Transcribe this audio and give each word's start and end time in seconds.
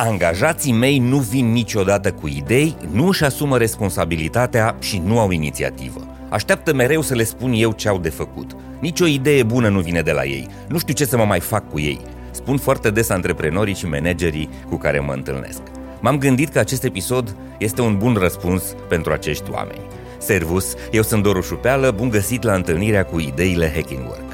Angajații 0.00 0.72
mei 0.72 0.98
nu 0.98 1.18
vin 1.18 1.52
niciodată 1.52 2.12
cu 2.12 2.26
idei, 2.28 2.76
nu 2.90 3.06
își 3.06 3.24
asumă 3.24 3.58
responsabilitatea 3.58 4.76
și 4.80 5.02
nu 5.04 5.18
au 5.18 5.30
inițiativă. 5.30 6.06
Așteaptă 6.28 6.74
mereu 6.74 7.02
să 7.02 7.14
le 7.14 7.22
spun 7.22 7.52
eu 7.56 7.72
ce 7.72 7.88
au 7.88 7.98
de 7.98 8.08
făcut. 8.08 8.56
Nici 8.80 9.00
o 9.00 9.06
idee 9.06 9.42
bună 9.42 9.68
nu 9.68 9.80
vine 9.80 10.00
de 10.00 10.12
la 10.12 10.24
ei. 10.24 10.48
Nu 10.68 10.78
știu 10.78 10.94
ce 10.94 11.04
să 11.04 11.16
mă 11.16 11.24
mai 11.24 11.40
fac 11.40 11.70
cu 11.70 11.80
ei. 11.80 12.00
Spun 12.30 12.56
foarte 12.56 12.90
des 12.90 13.08
antreprenorii 13.08 13.74
și 13.74 13.86
managerii 13.86 14.48
cu 14.68 14.76
care 14.76 14.98
mă 15.00 15.12
întâlnesc. 15.12 15.60
M-am 16.00 16.18
gândit 16.18 16.48
că 16.48 16.58
acest 16.58 16.84
episod 16.84 17.36
este 17.58 17.80
un 17.80 17.96
bun 17.96 18.14
răspuns 18.14 18.62
pentru 18.88 19.12
acești 19.12 19.50
oameni. 19.50 19.86
Servus, 20.18 20.74
eu 20.90 21.02
sunt 21.02 21.22
Doru 21.22 21.40
Șupeală, 21.40 21.90
bun 21.90 22.08
găsit 22.08 22.42
la 22.42 22.54
întâlnirea 22.54 23.04
cu 23.04 23.18
ideile 23.18 23.72
Hacking 23.74 24.06
Work. 24.06 24.27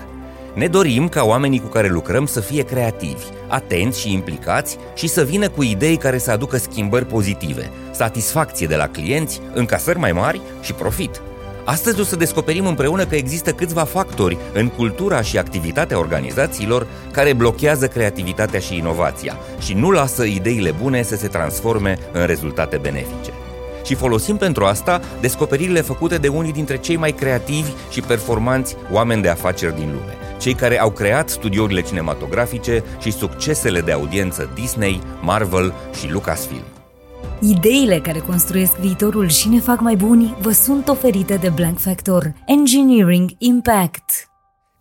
Ne 0.54 0.66
dorim 0.66 1.08
ca 1.08 1.24
oamenii 1.24 1.60
cu 1.60 1.66
care 1.66 1.88
lucrăm 1.88 2.26
să 2.26 2.40
fie 2.40 2.62
creativi, 2.62 3.24
atenți 3.48 4.00
și 4.00 4.12
implicați 4.12 4.76
și 4.94 5.06
să 5.06 5.24
vină 5.24 5.48
cu 5.48 5.62
idei 5.62 5.96
care 5.96 6.18
să 6.18 6.30
aducă 6.30 6.56
schimbări 6.56 7.06
pozitive, 7.06 7.70
satisfacție 7.90 8.66
de 8.66 8.76
la 8.76 8.88
clienți, 8.88 9.40
încasări 9.54 9.98
mai 9.98 10.12
mari 10.12 10.40
și 10.60 10.72
profit. 10.72 11.20
Astăzi 11.64 12.00
o 12.00 12.04
să 12.04 12.16
descoperim 12.16 12.66
împreună 12.66 13.04
că 13.04 13.14
există 13.14 13.52
câțiva 13.52 13.84
factori 13.84 14.38
în 14.52 14.68
cultura 14.68 15.22
și 15.22 15.38
activitatea 15.38 15.98
organizațiilor 15.98 16.86
care 17.12 17.32
blochează 17.32 17.86
creativitatea 17.86 18.60
și 18.60 18.76
inovația 18.76 19.36
și 19.58 19.74
nu 19.74 19.90
lasă 19.90 20.24
ideile 20.24 20.74
bune 20.82 21.02
să 21.02 21.16
se 21.16 21.26
transforme 21.26 21.98
în 22.12 22.26
rezultate 22.26 22.76
benefice 22.76 23.30
și 23.84 23.94
folosim 23.94 24.36
pentru 24.36 24.64
asta 24.64 25.00
descoperirile 25.20 25.80
făcute 25.80 26.18
de 26.18 26.28
unii 26.28 26.52
dintre 26.52 26.76
cei 26.76 26.96
mai 26.96 27.12
creativi 27.12 27.72
și 27.90 28.00
performanți 28.00 28.76
oameni 28.90 29.22
de 29.22 29.28
afaceri 29.28 29.74
din 29.74 29.86
lume, 29.86 30.16
cei 30.44 30.54
care 30.54 30.80
au 30.80 30.90
creat 30.90 31.28
studiourile 31.28 31.80
cinematografice 31.80 32.82
și 33.00 33.10
succesele 33.10 33.80
de 33.80 33.92
audiență 33.92 34.50
Disney, 34.54 35.00
Marvel 35.22 35.74
și 35.98 36.10
Lucasfilm. 36.10 36.64
Ideile 37.40 38.00
care 38.00 38.18
construiesc 38.18 38.76
viitorul 38.76 39.28
și 39.28 39.48
ne 39.48 39.60
fac 39.60 39.80
mai 39.80 39.96
buni 39.96 40.36
vă 40.40 40.50
sunt 40.50 40.88
oferite 40.88 41.36
de 41.36 41.48
Blank 41.48 41.78
Factor 41.78 42.32
Engineering 42.46 43.30
Impact. 43.38 44.28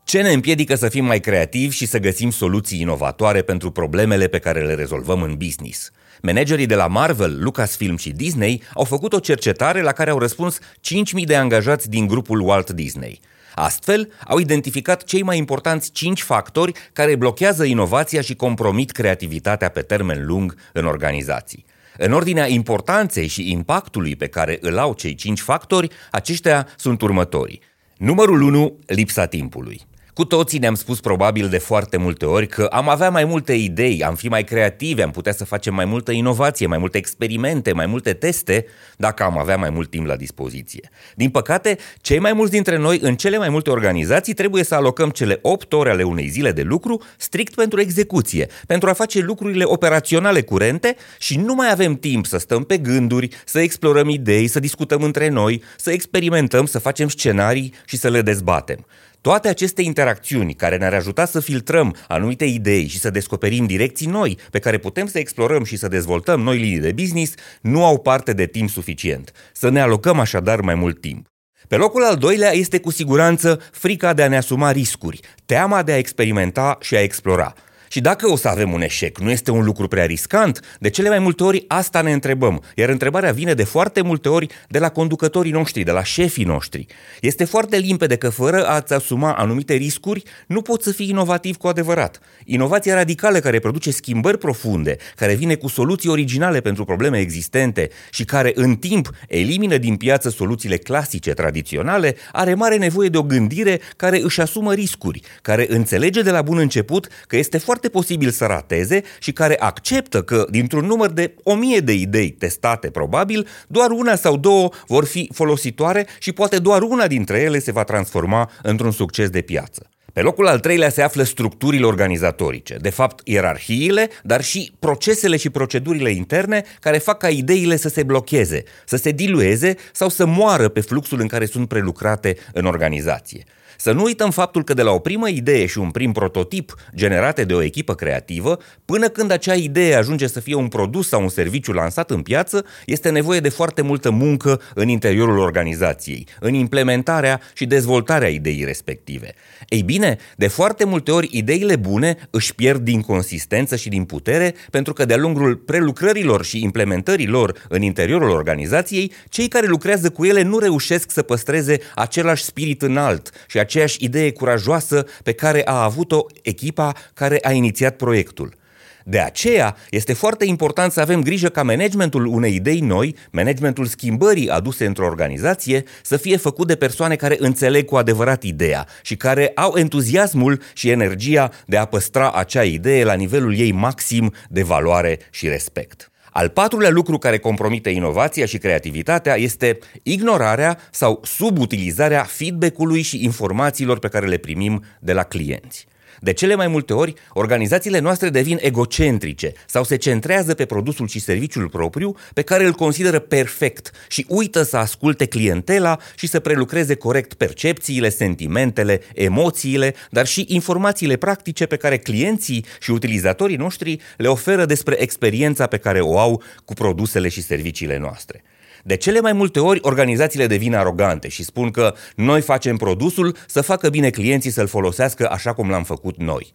Ce 0.04 0.22
ne 0.22 0.32
împiedică 0.32 0.76
să 0.76 0.90
fim 0.90 1.06
mai 1.06 1.20
creativi 1.20 1.76
și 1.76 1.86
să 1.86 2.00
găsim 2.00 2.30
soluții 2.30 2.82
inovatoare 2.82 3.42
pentru 3.42 3.72
problemele 3.72 4.28
pe 4.28 4.40
care 4.40 4.66
le 4.66 4.74
rezolvăm 4.74 5.22
în 5.22 5.36
business? 5.38 5.92
Managerii 6.22 6.66
de 6.66 6.76
la 6.76 6.88
Marvel, 6.88 7.44
Lucasfilm 7.44 7.98
și 7.98 8.10
Disney 8.10 8.62
au 8.74 8.84
făcut 8.84 9.14
o 9.14 9.20
cercetare 9.20 9.82
la 9.82 9.92
care 9.92 10.10
au 10.10 10.20
răspuns 10.20 10.60
5.000 10.60 11.24
de 11.26 11.36
angajați 11.36 11.90
din 11.90 12.08
grupul 12.08 12.40
Walt 12.40 12.70
Disney. 12.70 13.20
Astfel, 13.56 14.12
au 14.28 14.38
identificat 14.38 15.04
cei 15.04 15.24
mai 15.24 15.38
importanți 15.38 15.92
5 15.92 16.22
factori 16.22 16.72
care 16.94 17.16
blochează 17.16 17.64
inovația 17.64 18.22
și 18.22 18.36
compromit 18.36 18.92
creativitatea 18.92 19.70
pe 19.70 19.82
termen 19.82 20.26
lung 20.26 20.56
în 20.74 20.86
organizații. 20.86 21.66
În 21.98 22.12
ordinea 22.14 22.48
importanței 22.48 23.28
și 23.28 23.52
impactului 23.52 24.16
pe 24.16 24.28
care 24.28 24.58
îl 24.62 24.78
au 24.78 24.94
cei 24.94 25.16
5 25.16 25.40
factori, 25.40 25.90
aceștia 26.12 26.68
sunt 26.78 27.02
următorii. 27.02 27.62
Numărul 27.98 28.42
1. 28.42 28.78
Lipsa 28.86 29.26
timpului. 29.26 29.82
Cu 30.14 30.26
toții 30.26 30.60
ne-am 30.60 30.76
spus 30.76 31.00
probabil 31.00 31.50
de 31.50 31.58
foarte 31.58 31.98
multe 31.98 32.26
ori 32.26 32.48
că 32.48 32.64
am 32.64 32.90
avea 32.90 33.10
mai 33.10 33.26
multe 33.26 33.54
idei, 33.54 34.04
am 34.04 34.16
fi 34.16 34.28
mai 34.28 34.44
creativi, 34.44 35.02
am 35.02 35.12
putea 35.12 35.34
să 35.34 35.46
facem 35.46 35.74
mai 35.74 35.86
multă 35.86 36.12
inovație, 36.12 36.68
mai 36.68 36.78
multe 36.78 36.98
experimente, 36.98 37.74
mai 37.74 37.86
multe 37.86 38.14
teste, 38.14 38.66
dacă 38.98 39.24
am 39.24 39.38
avea 39.38 39.58
mai 39.58 39.70
mult 39.70 39.90
timp 39.90 40.06
la 40.06 40.16
dispoziție. 40.16 40.90
Din 41.16 41.30
păcate, 41.30 41.78
cei 42.02 42.20
mai 42.20 42.34
mulți 42.34 42.52
dintre 42.52 42.78
noi, 42.78 43.00
în 43.02 43.16
cele 43.16 43.38
mai 43.38 43.50
multe 43.50 43.70
organizații, 43.70 44.34
trebuie 44.34 44.64
să 44.64 44.76
alocăm 44.76 45.10
cele 45.10 45.40
8 45.42 45.74
ore 45.74 45.90
ale 45.90 46.04
unei 46.04 46.28
zile 46.28 46.52
de 46.52 46.62
lucru 46.62 47.02
strict 47.18 47.56
pentru 47.56 47.80
execuție, 47.80 48.48
pentru 48.68 48.90
a 48.90 48.94
face 48.94 49.20
lucrurile 49.20 49.64
operaționale 49.64 50.42
curente 50.42 50.96
și 51.20 51.38
nu 51.38 51.54
mai 51.54 51.72
avem 51.72 51.96
timp 51.96 52.26
să 52.26 52.38
stăm 52.38 52.64
pe 52.64 52.78
gânduri, 52.78 53.30
să 53.46 53.60
explorăm 53.60 54.10
idei, 54.10 54.48
să 54.48 54.60
discutăm 54.60 55.04
între 55.04 55.30
noi, 55.30 55.64
să 55.78 55.92
experimentăm, 55.92 56.66
să 56.66 56.80
facem 56.80 57.08
scenarii 57.08 57.74
și 57.86 57.98
să 57.98 58.10
le 58.10 58.22
dezbatem. 58.22 58.86
Toate 59.24 59.48
aceste 59.48 59.82
interacțiuni 59.82 60.54
care 60.54 60.78
ne-ar 60.78 60.94
ajuta 60.94 61.26
să 61.26 61.40
filtrăm 61.40 61.96
anumite 62.08 62.46
idei 62.46 62.88
și 62.88 63.00
să 63.00 63.10
descoperim 63.10 63.66
direcții 63.66 64.08
noi 64.08 64.38
pe 64.52 64.60
care 64.60 64.78
putem 64.78 65.08
să 65.08 65.20
explorăm 65.20 65.64
și 65.64 65.78
să 65.78 65.88
dezvoltăm 65.88 66.42
noi 66.42 66.58
linii 66.58 66.80
de 66.80 66.92
business 66.92 67.34
nu 67.62 67.86
au 67.86 68.00
parte 68.00 68.34
de 68.34 68.46
timp 68.46 68.70
suficient. 68.70 69.32
Să 69.54 69.70
ne 69.70 69.82
alocăm 69.82 70.20
așadar 70.20 70.62
mai 70.62 70.76
mult 70.76 71.02
timp. 71.02 71.28
Pe 71.68 71.76
locul 71.76 72.04
al 72.04 72.16
doilea 72.16 72.52
este 72.52 72.80
cu 72.80 72.92
siguranță 72.92 73.60
frica 73.72 74.14
de 74.14 74.24
a 74.24 74.28
ne 74.28 74.38
asuma 74.38 74.72
riscuri, 74.72 75.20
teama 75.46 75.84
de 75.84 75.92
a 75.92 75.98
experimenta 75.98 76.78
și 76.82 76.96
a 76.96 77.02
explora. 77.02 77.54
Și 77.94 78.02
dacă 78.02 78.30
o 78.30 78.36
să 78.36 78.48
avem 78.48 78.72
un 78.72 78.82
eșec, 78.82 79.18
nu 79.18 79.30
este 79.30 79.52
un 79.52 79.64
lucru 79.64 79.88
prea 79.88 80.06
riscant? 80.06 80.78
De 80.80 80.90
cele 80.90 81.10
mai 81.10 81.20
multe 81.20 81.44
ori 81.44 81.66
asta 81.68 82.02
ne 82.02 82.12
întrebăm, 82.12 82.64
iar 82.76 82.90
întrebarea 82.90 83.32
vine 83.32 83.54
de 83.54 83.64
foarte 83.64 84.02
multe 84.02 84.30
ori 84.30 84.48
de 84.70 84.80
la 84.80 84.90
conducătorii 84.90 85.52
noștri, 85.52 85.84
de 85.84 85.92
la 85.92 86.04
șefii 86.04 86.44
noștri. 86.44 86.86
Este 87.22 87.44
foarte 87.44 87.78
limpede 87.78 88.16
că 88.16 88.30
fără 88.30 88.68
a-ți 88.68 88.94
asuma 88.94 89.34
anumite 89.34 89.74
riscuri, 89.74 90.24
nu 90.48 90.62
poți 90.62 90.84
să 90.84 90.92
fii 90.92 91.10
inovativ 91.10 91.58
cu 91.58 91.68
adevărat. 91.68 92.20
Inovația 92.46 92.96
radicală 92.96 93.40
care 93.40 93.60
produce 93.60 93.92
schimbări 93.92 94.38
profunde, 94.38 94.98
care 95.16 95.34
vine 95.34 95.56
cu 95.56 95.68
soluții 95.68 96.10
originale 96.10 96.62
pentru 96.62 96.86
probleme 96.86 97.20
existente 97.20 97.90
și 98.10 98.26
care 98.26 98.52
în 98.56 98.76
timp 98.76 99.10
elimină 99.28 99.78
din 99.78 99.96
piață 99.96 100.30
soluțiile 100.30 100.78
clasice, 100.78 101.32
tradiționale, 101.32 102.16
are 102.32 102.54
mare 102.54 102.78
nevoie 102.78 103.10
de 103.10 103.18
o 103.18 103.24
gândire 103.24 103.80
care 103.96 104.22
își 104.22 104.42
asumă 104.42 104.74
riscuri, 104.74 105.22
care 105.42 105.66
înțelege 105.70 106.22
de 106.22 106.32
la 106.32 106.42
bun 106.42 106.58
început 106.58 107.08
că 107.28 107.38
este 107.38 107.58
foarte 107.58 107.82
foarte 107.84 108.04
posibil 108.04 108.30
să 108.30 108.46
rateze 108.46 109.04
și 109.20 109.32
care 109.32 109.60
acceptă 109.60 110.24
că 110.24 110.46
dintr-un 110.50 110.86
număr 110.86 111.10
de 111.10 111.36
o 111.44 111.56
mie 111.56 111.80
de 111.80 111.94
idei 111.94 112.30
testate 112.30 112.90
probabil, 112.90 113.48
doar 113.68 113.90
una 113.90 114.16
sau 114.16 114.38
două 114.38 114.70
vor 114.88 115.06
fi 115.06 115.30
folositoare 115.34 116.08
și 116.20 116.32
poate 116.32 116.60
doar 116.60 116.82
una 116.82 117.08
dintre 117.08 117.40
ele 117.40 117.60
se 117.60 117.72
va 117.72 117.84
transforma 117.84 118.50
într-un 118.62 118.92
succes 118.92 119.30
de 119.30 119.42
piață. 119.42 119.93
Pe 120.14 120.22
locul 120.22 120.48
al 120.48 120.60
treilea 120.60 120.90
se 120.90 121.02
află 121.02 121.24
structurile 121.24 121.86
organizatorice, 121.86 122.78
de 122.82 122.90
fapt 122.90 123.28
ierarhiile, 123.28 124.10
dar 124.24 124.44
și 124.44 124.72
procesele 124.80 125.38
și 125.38 125.50
procedurile 125.50 126.12
interne 126.12 126.64
care 126.80 126.98
fac 126.98 127.18
ca 127.18 127.30
ideile 127.30 127.76
să 127.78 127.90
se 127.90 128.04
blocheze, 128.04 128.64
să 128.86 128.96
se 128.96 129.12
dilueze 129.12 129.76
sau 129.92 130.10
să 130.10 130.26
moară 130.26 130.70
pe 130.70 130.82
fluxul 130.82 131.20
în 131.20 131.28
care 131.28 131.46
sunt 131.46 131.68
prelucrate 131.68 132.38
în 132.54 132.66
organizație. 132.66 133.44
Să 133.78 133.92
nu 133.92 134.04
uităm 134.04 134.32
faptul 134.32 134.64
că 134.64 134.74
de 134.74 134.82
la 134.82 134.92
o 134.92 135.00
primă 135.00 135.30
idee 135.30 135.66
și 135.66 135.78
un 135.78 135.92
prim 135.92 136.12
prototip 136.12 136.76
generate 136.96 137.44
de 137.44 137.54
o 137.54 137.62
echipă 137.62 137.96
creativă, 137.96 138.60
până 138.86 139.08
când 139.08 139.32
acea 139.32 139.54
idee 139.54 139.96
ajunge 139.96 140.28
să 140.28 140.40
fie 140.40 140.56
un 140.56 140.68
produs 140.68 141.08
sau 141.08 141.22
un 141.22 141.30
serviciu 141.30 141.72
lansat 141.72 142.12
în 142.12 142.22
piață, 142.22 142.66
este 142.86 143.10
nevoie 143.10 143.40
de 143.40 143.50
foarte 143.50 143.82
multă 143.82 144.10
muncă 144.12 144.62
în 144.74 144.88
interiorul 144.88 145.38
organizației, 145.38 146.28
în 146.40 146.54
implementarea 146.54 147.42
și 147.54 147.66
dezvoltarea 147.66 148.28
ideii 148.28 148.64
respective. 148.64 149.34
Ei 149.68 149.82
bine, 149.82 150.03
de 150.36 150.48
foarte 150.48 150.84
multe 150.86 151.12
ori 151.12 151.30
ideile 151.32 151.76
bune 151.76 152.18
își 152.30 152.56
pierd 152.56 152.82
din 152.82 153.02
consistență 153.02 153.76
și 153.76 153.90
din 153.90 154.04
putere 154.04 154.56
pentru 154.72 154.94
că 154.94 155.06
de-a 155.06 155.18
lungul 155.18 155.56
prelucrărilor 155.56 156.46
și 156.46 156.64
implementării 156.64 157.28
lor 157.28 157.66
în 157.70 157.82
interiorul 157.82 158.30
organizației, 158.30 159.12
cei 159.30 159.48
care 159.48 159.68
lucrează 159.68 160.10
cu 160.10 160.26
ele 160.26 160.42
nu 160.42 160.60
reușesc 160.60 161.12
să 161.12 161.22
păstreze 161.22 161.80
același 161.96 162.44
spirit 162.44 162.82
înalt 162.82 163.30
și 163.48 163.60
aceeași 163.60 164.04
idee 164.04 164.32
curajoasă 164.32 165.06
pe 165.24 165.32
care 165.32 165.62
a 165.66 165.84
avut-o 165.84 166.26
echipa 166.42 166.94
care 167.14 167.40
a 167.42 167.52
inițiat 167.52 167.96
proiectul. 167.96 168.62
De 169.04 169.20
aceea, 169.20 169.76
este 169.90 170.14
foarte 170.14 170.46
important 170.46 170.92
să 170.92 171.02
avem 171.02 171.22
grijă 171.22 171.50
ca 171.50 171.64
managementul 171.64 172.26
unei 172.26 172.56
idei 172.56 172.80
noi, 172.80 173.16
managementul 173.32 173.86
schimbării 173.86 174.50
aduse 174.50 174.86
într-o 174.86 175.06
organizație, 175.06 175.84
să 176.02 176.18
fie 176.18 176.38
făcut 176.38 176.68
de 176.68 176.76
persoane 176.76 177.16
care 177.16 177.36
înțeleg 177.40 177.86
cu 177.86 177.96
adevărat 177.96 178.44
ideea 178.44 178.88
și 179.02 179.16
care 179.16 179.52
au 179.56 179.74
entuziasmul 179.78 180.62
și 180.74 180.90
energia 180.90 181.52
de 181.66 181.78
a 181.78 181.86
păstra 181.86 182.32
acea 182.32 182.64
idee 182.64 183.04
la 183.04 183.14
nivelul 183.14 183.58
ei 183.58 183.72
maxim 183.72 184.34
de 184.50 184.64
valoare 184.64 185.20
și 185.30 185.48
respect. 185.48 186.08
Al 186.32 186.50
patrulea 186.50 186.90
lucru 186.90 187.18
care 187.18 187.38
compromite 187.38 187.90
inovația 187.90 188.46
și 188.46 188.58
creativitatea 188.58 189.36
este 189.38 189.80
ignorarea 190.04 190.78
sau 190.92 191.22
subutilizarea 191.24 192.24
feedback-ului 192.24 193.02
și 193.02 193.24
informațiilor 193.24 194.00
pe 194.00 194.08
care 194.08 194.28
le 194.28 194.38
primim 194.38 194.84
de 195.00 195.14
la 195.14 195.24
clienți. 195.24 195.88
De 196.24 196.34
cele 196.34 196.56
mai 196.56 196.68
multe 196.68 196.94
ori, 196.94 197.14
organizațiile 197.34 198.00
noastre 198.00 198.30
devin 198.30 198.58
egocentrice 198.62 199.54
sau 199.68 199.84
se 199.84 199.96
centrează 199.96 200.54
pe 200.54 200.66
produsul 200.66 201.08
și 201.08 201.20
serviciul 201.20 201.70
propriu 201.70 202.16
pe 202.34 202.42
care 202.42 202.66
îl 202.66 202.72
consideră 202.72 203.20
perfect 203.20 203.92
și 204.08 204.26
uită 204.30 204.64
să 204.64 204.78
asculte 204.78 205.26
clientela 205.26 206.00
și 206.16 206.28
să 206.28 206.40
prelucreze 206.40 206.96
corect 206.96 207.34
percepțiile, 207.34 208.10
sentimentele, 208.10 209.02
emoțiile, 209.14 209.96
dar 210.10 210.26
și 210.26 210.46
informațiile 210.48 211.16
practice 211.16 211.66
pe 211.66 211.76
care 211.76 211.98
clienții 211.98 212.66
și 212.80 212.92
utilizatorii 212.92 213.56
noștri 213.56 214.00
le 214.18 214.28
oferă 214.28 214.66
despre 214.66 215.02
experiența 215.02 215.68
pe 215.68 215.78
care 215.78 216.00
o 216.00 216.20
au 216.20 216.44
cu 216.66 216.74
produsele 216.74 217.30
și 217.30 217.42
serviciile 217.42 217.98
noastre. 217.98 218.44
De 218.86 218.96
cele 218.96 219.20
mai 219.20 219.34
multe 219.34 219.60
ori, 219.60 219.80
organizațiile 219.82 220.48
devin 220.48 220.76
arogante 220.76 221.28
și 221.28 221.44
spun 221.44 221.72
că 221.72 221.94
noi 222.16 222.42
facem 222.42 222.78
produsul 222.78 223.36
să 223.48 223.62
facă 223.62 223.90
bine 223.90 224.10
clienții 224.10 224.52
să-l 224.52 224.68
folosească 224.68 225.30
așa 225.32 225.54
cum 225.54 225.70
l-am 225.70 225.84
făcut 225.84 226.18
noi. 226.18 226.52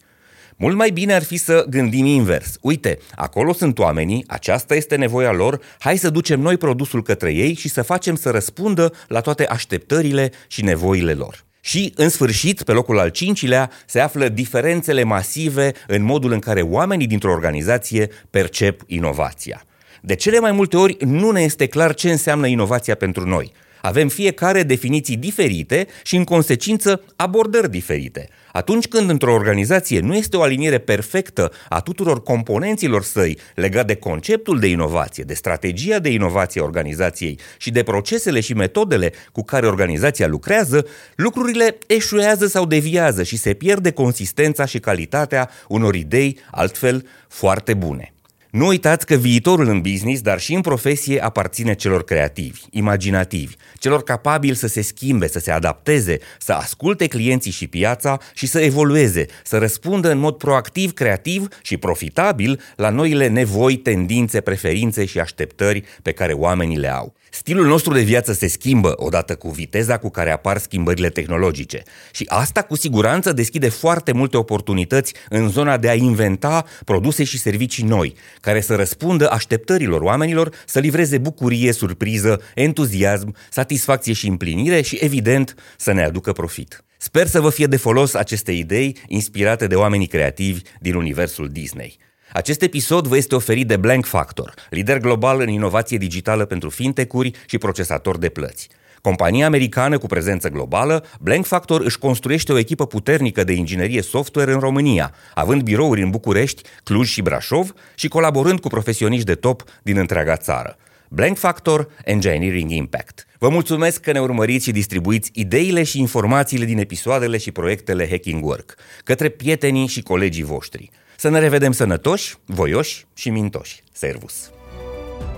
Mult 0.55 0.75
mai 0.75 0.89
bine 0.89 1.13
ar 1.13 1.23
fi 1.23 1.37
să 1.37 1.65
gândim 1.69 2.05
invers. 2.05 2.57
Uite, 2.61 2.99
acolo 3.15 3.53
sunt 3.53 3.79
oamenii, 3.79 4.23
aceasta 4.27 4.75
este 4.75 4.95
nevoia 4.95 5.31
lor, 5.31 5.59
hai 5.79 5.97
să 5.97 6.09
ducem 6.09 6.39
noi 6.39 6.57
produsul 6.57 7.03
către 7.03 7.33
ei 7.33 7.53
și 7.53 7.69
să 7.69 7.81
facem 7.81 8.15
să 8.15 8.29
răspundă 8.29 8.93
la 9.07 9.21
toate 9.21 9.45
așteptările 9.45 10.31
și 10.47 10.63
nevoile 10.63 11.13
lor. 11.13 11.43
Și, 11.61 11.93
în 11.95 12.09
sfârșit, 12.09 12.63
pe 12.63 12.71
locul 12.71 12.99
al 12.99 13.09
cincilea, 13.09 13.71
se 13.85 13.99
află 13.99 14.27
diferențele 14.27 15.03
masive 15.03 15.71
în 15.87 16.03
modul 16.03 16.31
în 16.31 16.39
care 16.39 16.61
oamenii 16.61 17.07
dintr-o 17.07 17.31
organizație 17.31 18.09
percep 18.29 18.81
inovația. 18.87 19.63
De 20.01 20.15
cele 20.15 20.39
mai 20.39 20.51
multe 20.51 20.77
ori 20.77 20.97
nu 20.99 21.31
ne 21.31 21.41
este 21.41 21.67
clar 21.67 21.93
ce 21.93 22.11
înseamnă 22.11 22.47
inovația 22.47 22.95
pentru 22.95 23.27
noi. 23.27 23.51
Avem 23.81 24.07
fiecare 24.07 24.63
definiții 24.63 25.17
diferite 25.17 25.87
și, 26.03 26.15
în 26.15 26.23
consecință, 26.23 27.01
abordări 27.15 27.71
diferite. 27.71 28.29
Atunci 28.51 28.87
când 28.87 29.09
într-o 29.09 29.33
organizație 29.33 29.99
nu 29.99 30.15
este 30.15 30.37
o 30.37 30.41
aliniere 30.41 30.77
perfectă 30.77 31.51
a 31.69 31.79
tuturor 31.79 32.23
componenților 32.23 33.03
săi 33.03 33.37
legat 33.55 33.87
de 33.87 33.95
conceptul 33.95 34.59
de 34.59 34.67
inovație, 34.67 35.23
de 35.23 35.33
strategia 35.33 35.99
de 35.99 36.09
inovație 36.09 36.61
a 36.61 36.63
organizației 36.63 37.39
și 37.57 37.71
de 37.71 37.83
procesele 37.83 38.39
și 38.39 38.53
metodele 38.53 39.13
cu 39.31 39.43
care 39.43 39.67
organizația 39.67 40.27
lucrează, 40.27 40.85
lucrurile 41.15 41.77
eșuează 41.87 42.47
sau 42.47 42.65
deviază 42.65 43.23
și 43.23 43.37
se 43.37 43.53
pierde 43.53 43.91
consistența 43.91 44.65
și 44.65 44.79
calitatea 44.79 45.49
unor 45.67 45.95
idei 45.95 46.37
altfel 46.51 47.07
foarte 47.27 47.73
bune. 47.73 48.13
Nu 48.49 48.67
uitați 48.67 49.05
că 49.05 49.15
viitorul 49.15 49.67
în 49.67 49.81
business, 49.81 50.21
dar 50.21 50.39
și 50.39 50.53
în 50.53 50.61
profesie, 50.61 51.23
aparține 51.23 51.73
celor 51.75 52.03
creativi, 52.03 52.61
imaginativi, 52.69 53.55
celor 53.75 54.03
capabili 54.03 54.55
să 54.55 54.67
se 54.67 54.81
schimbe, 54.81 55.27
să 55.27 55.39
se 55.39 55.51
adapteze, 55.51 56.17
să 56.39 56.53
asculte 56.53 57.07
clienții 57.07 57.51
și 57.51 57.67
piața 57.67 58.17
și 58.33 58.47
să 58.47 58.59
evolueze, 58.59 59.25
să 59.43 59.57
răspundă 59.57 60.11
în 60.11 60.17
mod 60.17 60.35
proactiv, 60.35 60.93
creativ 60.93 61.47
și 61.61 61.77
profitabil 61.77 62.61
la 62.75 62.89
noile 62.89 63.27
nevoi, 63.27 63.77
tendințe, 63.77 64.41
preferințe 64.41 65.05
și 65.05 65.19
așteptări 65.19 65.83
pe 66.01 66.11
care 66.11 66.33
oamenii 66.33 66.77
le 66.77 66.91
au. 66.91 67.13
Stilul 67.31 67.65
nostru 67.65 67.93
de 67.93 68.01
viață 68.01 68.33
se 68.33 68.47
schimbă 68.47 68.93
odată 68.95 69.35
cu 69.35 69.49
viteza 69.49 69.97
cu 69.97 70.09
care 70.09 70.31
apar 70.31 70.57
schimbările 70.57 71.09
tehnologice 71.09 71.83
și 72.11 72.25
asta 72.27 72.61
cu 72.61 72.75
siguranță 72.75 73.33
deschide 73.33 73.69
foarte 73.69 74.11
multe 74.11 74.37
oportunități 74.37 75.13
în 75.29 75.49
zona 75.49 75.77
de 75.77 75.89
a 75.89 75.93
inventa 75.93 76.65
produse 76.85 77.23
și 77.23 77.37
servicii 77.37 77.83
noi, 77.83 78.15
care 78.41 78.61
să 78.61 78.75
răspundă 78.75 79.31
așteptărilor 79.31 80.01
oamenilor, 80.01 80.53
să 80.65 80.79
livreze 80.79 81.17
bucurie, 81.17 81.71
surpriză, 81.71 82.41
entuziasm, 82.55 83.35
satisfacție 83.49 84.13
și 84.13 84.27
împlinire 84.27 84.81
și, 84.81 84.97
evident, 85.01 85.55
să 85.77 85.91
ne 85.91 86.03
aducă 86.03 86.31
profit. 86.31 86.83
Sper 86.97 87.27
să 87.27 87.41
vă 87.41 87.49
fie 87.49 87.65
de 87.65 87.77
folos 87.77 88.13
aceste 88.13 88.51
idei 88.51 88.97
inspirate 89.07 89.67
de 89.67 89.75
oamenii 89.75 90.07
creativi 90.07 90.61
din 90.79 90.95
universul 90.95 91.49
Disney. 91.49 91.97
Acest 92.33 92.61
episod 92.61 93.07
vă 93.07 93.17
este 93.17 93.35
oferit 93.35 93.67
de 93.67 93.77
Blank 93.77 94.05
Factor, 94.05 94.53
lider 94.69 94.97
global 94.97 95.39
în 95.41 95.47
inovație 95.49 95.97
digitală 95.97 96.45
pentru 96.45 96.69
fintech-uri 96.69 97.31
și 97.45 97.57
procesatori 97.57 98.19
de 98.19 98.29
plăți. 98.29 98.69
Compania 99.01 99.45
americană 99.45 99.97
cu 99.97 100.07
prezență 100.07 100.49
globală, 100.49 101.05
Blank 101.19 101.45
Factor 101.45 101.81
își 101.81 101.97
construiește 101.97 102.51
o 102.51 102.57
echipă 102.57 102.85
puternică 102.85 103.43
de 103.43 103.53
inginerie 103.53 104.01
software 104.01 104.53
în 104.53 104.59
România, 104.59 105.13
având 105.33 105.61
birouri 105.61 106.01
în 106.01 106.09
București, 106.09 106.61
Cluj 106.83 107.09
și 107.09 107.21
Brașov 107.21 107.73
și 107.95 108.07
colaborând 108.07 108.59
cu 108.59 108.67
profesioniști 108.67 109.25
de 109.25 109.35
top 109.35 109.63
din 109.83 109.97
întreaga 109.97 110.35
țară. 110.35 110.77
Blank 111.07 111.37
Factor 111.37 111.89
Engineering 112.03 112.71
Impact. 112.71 113.25
Vă 113.37 113.49
mulțumesc 113.49 114.01
că 114.01 114.11
ne 114.11 114.19
urmăriți 114.19 114.65
și 114.65 114.71
distribuiți 114.71 115.29
ideile 115.33 115.83
și 115.83 115.99
informațiile 115.99 116.65
din 116.65 116.77
episoadele 116.77 117.37
și 117.37 117.51
proiectele 117.51 118.07
Hacking 118.09 118.45
Work 118.45 118.75
către 119.03 119.29
prietenii 119.29 119.87
și 119.87 120.01
colegii 120.01 120.43
voștri. 120.43 120.89
Să 121.17 121.29
ne 121.29 121.39
revedem 121.39 121.71
sănătoși, 121.71 122.35
voioși 122.45 123.05
și 123.13 123.29
mintoși. 123.29 123.83
Servus! 123.91 124.58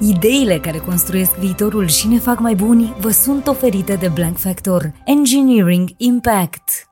Ideile 0.03 0.59
care 0.59 0.77
construiesc 0.77 1.35
viitorul 1.35 1.87
și 1.87 2.07
ne 2.07 2.17
fac 2.17 2.39
mai 2.39 2.55
buni 2.55 2.95
vă 2.99 3.09
sunt 3.09 3.47
oferite 3.47 3.95
de 3.95 4.07
Blank 4.07 4.37
Factor 4.37 4.93
Engineering 5.05 5.89
Impact. 5.97 6.90